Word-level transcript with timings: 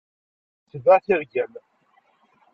Tbeɛ 0.71 0.97
tirga-m. 1.05 1.53